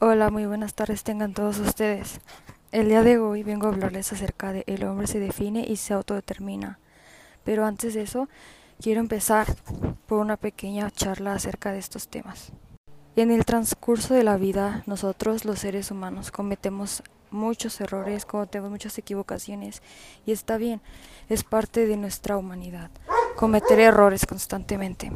[0.00, 2.20] Hola, muy buenas tardes tengan todos ustedes.
[2.70, 5.92] El día de hoy vengo a hablarles acerca de el hombre se define y se
[5.92, 6.78] autodetermina.
[7.42, 8.28] Pero antes de eso,
[8.80, 9.48] quiero empezar
[10.06, 12.52] por una pequeña charla acerca de estos temas.
[13.16, 17.02] En el transcurso de la vida, nosotros los seres humanos cometemos
[17.32, 19.82] muchos errores, cometemos muchas equivocaciones
[20.24, 20.80] y está bien,
[21.28, 22.90] es parte de nuestra humanidad
[23.38, 25.12] cometer errores constantemente.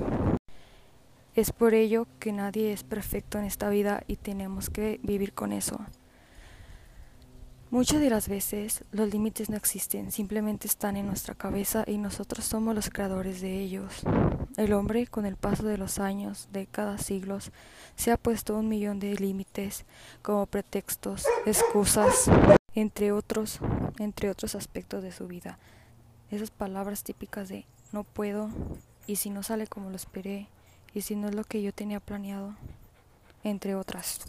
[1.34, 5.52] Es por ello que nadie es perfecto en esta vida y tenemos que vivir con
[5.52, 5.80] eso.
[7.70, 12.44] Muchas de las veces los límites no existen, simplemente están en nuestra cabeza y nosotros
[12.44, 14.02] somos los creadores de ellos.
[14.58, 17.50] El hombre, con el paso de los años, décadas, siglos,
[17.96, 19.86] se ha puesto un millón de límites
[20.20, 22.30] como pretextos, excusas,
[22.74, 23.58] entre otros,
[23.98, 25.58] entre otros aspectos de su vida.
[26.30, 28.50] Esas palabras típicas de no puedo,
[29.06, 30.48] y si no sale como lo esperé,
[30.94, 32.54] y si no es lo que yo tenía planeado,
[33.44, 34.20] entre otras.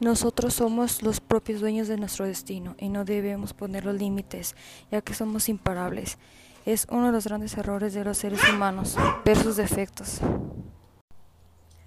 [0.00, 4.56] Nosotros somos los propios dueños de nuestro destino y no debemos poner los límites,
[4.90, 6.16] ya que somos imparables.
[6.64, 10.20] Es uno de los grandes errores de los seres humanos, ver sus defectos,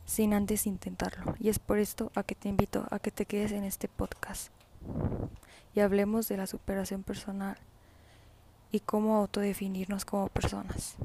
[0.05, 1.35] sin antes intentarlo.
[1.39, 4.51] Y es por esto a que te invito a que te quedes en este podcast
[5.75, 7.57] y hablemos de la superación personal
[8.71, 10.95] y cómo autodefinirnos como personas.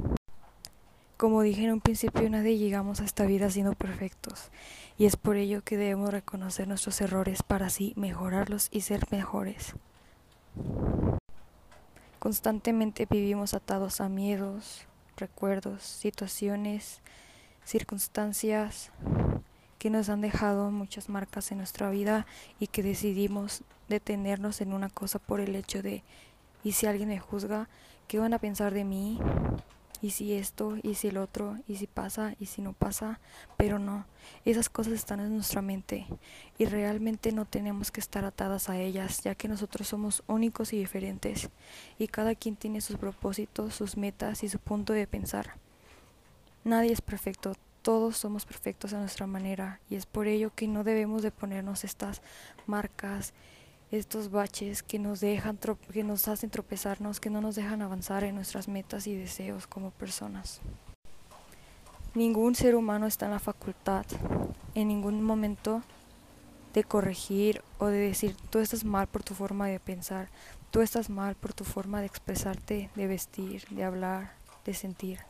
[1.18, 4.52] Como dije en un principio, nadie llegamos a esta vida siendo perfectos,
[4.96, 9.74] y es por ello que debemos reconocer nuestros errores para así mejorarlos y ser mejores.
[12.20, 17.00] Constantemente vivimos atados a miedos, recuerdos, situaciones,
[17.64, 18.92] circunstancias
[19.80, 22.26] que nos han dejado muchas marcas en nuestra vida
[22.60, 26.04] y que decidimos detenernos en una cosa por el hecho de,
[26.62, 27.68] ¿y si alguien me juzga?
[28.06, 29.18] ¿Qué van a pensar de mí?
[30.00, 33.20] Y si esto, y si el otro, y si pasa, y si no pasa,
[33.56, 34.06] pero no,
[34.44, 36.06] esas cosas están en nuestra mente
[36.58, 40.78] y realmente no tenemos que estar atadas a ellas, ya que nosotros somos únicos y
[40.78, 41.50] diferentes
[41.98, 45.54] y cada quien tiene sus propósitos, sus metas y su punto de pensar.
[46.64, 50.84] Nadie es perfecto, todos somos perfectos a nuestra manera y es por ello que no
[50.84, 52.22] debemos de ponernos estas
[52.66, 53.32] marcas
[53.90, 55.58] estos baches que nos dejan
[55.92, 59.90] que nos hacen tropezarnos, que no nos dejan avanzar en nuestras metas y deseos como
[59.90, 60.60] personas.
[62.14, 64.04] Ningún ser humano está en la facultad
[64.74, 65.82] en ningún momento
[66.74, 70.28] de corregir o de decir tú estás mal por tu forma de pensar,
[70.70, 74.32] tú estás mal por tu forma de expresarte, de vestir, de hablar,
[74.64, 75.20] de sentir.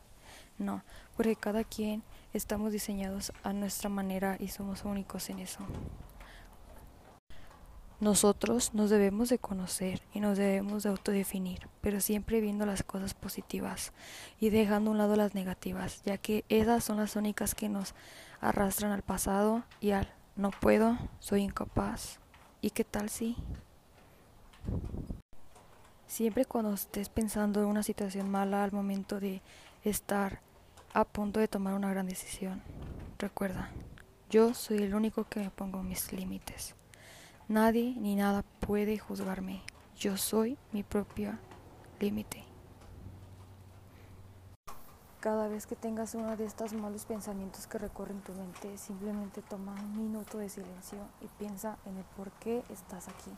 [0.58, 0.82] No,
[1.16, 2.02] porque cada quien
[2.32, 5.60] estamos diseñados a nuestra manera y somos únicos en eso.
[8.00, 13.12] Nosotros nos debemos de conocer y nos debemos de autodefinir, pero siempre viendo las cosas
[13.12, 13.92] positivas
[14.38, 17.94] y dejando a un lado las negativas, ya que esas son las únicas que nos
[18.40, 22.20] arrastran al pasado y al no puedo, soy incapaz.
[22.60, 23.36] ¿Y qué tal si?
[26.06, 29.42] Siempre cuando estés pensando en una situación mala al momento de
[29.82, 30.40] estar
[30.94, 32.62] a punto de tomar una gran decisión,
[33.18, 33.72] recuerda,
[34.30, 36.77] yo soy el único que me pongo mis límites.
[37.48, 39.62] Nadie ni nada puede juzgarme.
[39.96, 41.32] Yo soy mi propio
[41.98, 42.44] límite.
[45.20, 49.72] Cada vez que tengas uno de estos malos pensamientos que recorren tu mente, simplemente toma
[49.72, 53.32] un minuto de silencio y piensa en el por qué estás aquí.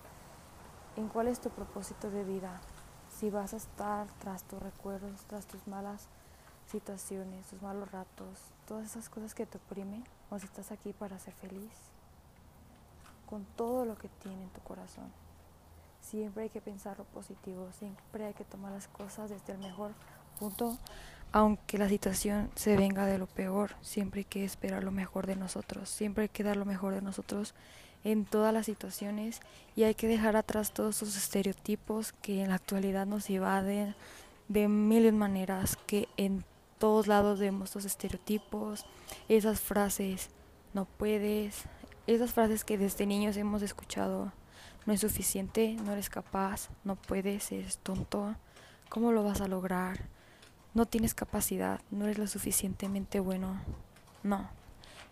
[0.97, 2.60] En cuál es tu propósito de vida.
[3.16, 6.09] Si vas a estar tras tus recuerdos, tras tus malas
[6.66, 11.21] situaciones, tus malos ratos, todas esas cosas que te oprimen, o si estás aquí para
[11.21, 11.71] ser feliz
[13.30, 15.10] con todo lo que tiene en tu corazón.
[16.00, 19.92] Siempre hay que pensar lo positivo, siempre hay que tomar las cosas desde el mejor
[20.38, 20.76] punto,
[21.32, 25.36] aunque la situación se venga de lo peor, siempre hay que esperar lo mejor de
[25.36, 27.54] nosotros, siempre hay que dar lo mejor de nosotros
[28.02, 29.41] en todas las situaciones
[29.76, 33.94] y hay que dejar atrás todos esos estereotipos que en la actualidad nos evaden
[34.48, 36.44] de mil maneras, que en
[36.78, 38.86] todos lados vemos estos estereotipos,
[39.28, 40.30] esas frases,
[40.72, 41.64] no puedes,
[42.15, 44.33] esas frases que desde niños hemos escuchado,
[44.86, 48.34] no es suficiente, no eres capaz, no puedes, eres tonto,
[48.89, 50.09] ¿cómo lo vas a lograr?
[50.74, 53.60] No tienes capacidad, no eres lo suficientemente bueno.
[54.22, 54.51] No,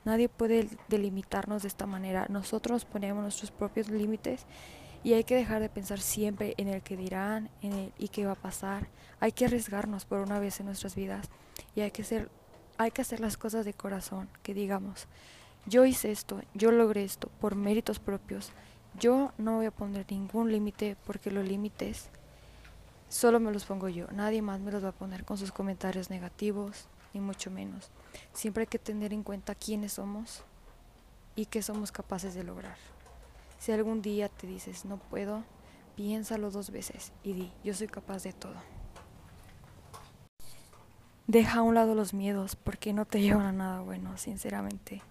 [0.04, 2.26] nadie puede delimitarnos de esta manera.
[2.28, 4.46] Nosotros ponemos nuestros propios límites
[5.04, 8.26] y hay que dejar de pensar siempre en el que dirán en el y qué
[8.26, 8.88] va a pasar.
[9.20, 11.28] Hay que arriesgarnos por una vez en nuestras vidas
[11.74, 12.30] y hay que hacer,
[12.76, 15.06] hay que hacer las cosas de corazón, que digamos,
[15.66, 18.52] yo hice esto, yo logré esto por méritos propios.
[18.98, 22.08] Yo no voy a poner ningún límite porque los límites
[23.08, 24.06] solo me los pongo yo.
[24.12, 27.90] Nadie más me los va a poner con sus comentarios negativos, ni mucho menos.
[28.32, 30.42] Siempre hay que tener en cuenta quiénes somos
[31.36, 32.76] y qué somos capaces de lograr.
[33.58, 35.44] Si algún día te dices no puedo,
[35.96, 38.54] piénsalo dos veces y di yo soy capaz de todo.
[41.26, 45.02] Deja a un lado los miedos porque no te llevan a nada bueno, sinceramente.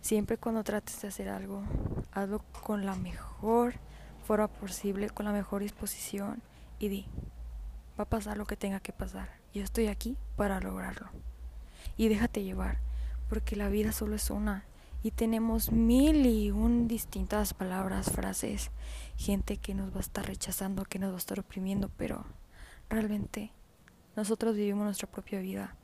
[0.00, 1.62] Siempre cuando trates de hacer algo,
[2.12, 3.74] hazlo con la mejor
[4.24, 6.42] forma posible, con la mejor disposición
[6.78, 7.06] y di,
[7.98, 9.28] va a pasar lo que tenga que pasar.
[9.52, 11.10] Yo estoy aquí para lograrlo.
[11.96, 12.78] Y déjate llevar,
[13.28, 14.64] porque la vida solo es una
[15.02, 18.70] y tenemos mil y un distintas palabras, frases,
[19.16, 22.24] gente que nos va a estar rechazando, que nos va a estar oprimiendo, pero
[22.88, 23.52] realmente
[24.16, 25.76] nosotros vivimos nuestra propia vida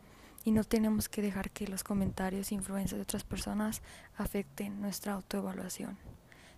[0.47, 3.83] y no tenemos que dejar que los comentarios e influencias de otras personas
[4.17, 5.99] afecten nuestra autoevaluación.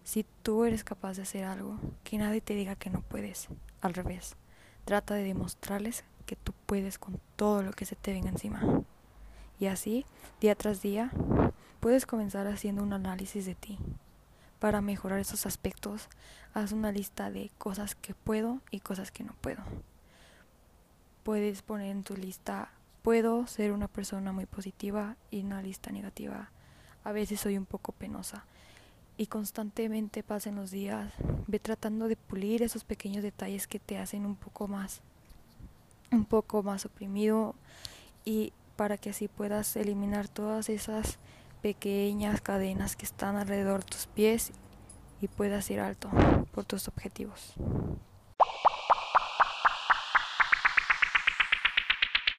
[0.04, 3.48] Si tú eres capaz de hacer algo, que nadie te diga que no puedes.
[3.80, 4.36] Al revés,
[4.84, 8.60] trata de demostrarles que tú puedes con todo lo que se te venga encima.
[9.58, 10.04] Y así,
[10.38, 11.10] día tras día,
[11.80, 13.78] puedes comenzar haciendo un análisis de ti.
[14.58, 16.10] Para mejorar esos aspectos,
[16.52, 19.62] haz una lista de cosas que puedo y cosas que no puedo.
[21.22, 22.70] Puedes poner en tu lista
[23.08, 26.50] Puedo ser una persona muy positiva y una lista negativa.
[27.04, 28.44] A veces soy un poco penosa.
[29.16, 31.10] Y constantemente pasen los días,
[31.46, 35.00] ve tratando de pulir esos pequeños detalles que te hacen un poco más,
[36.12, 37.54] un poco más oprimido
[38.26, 41.18] y para que así puedas eliminar todas esas
[41.62, 44.52] pequeñas cadenas que están alrededor de tus pies
[45.22, 46.10] y puedas ir alto
[46.52, 47.54] por tus objetivos.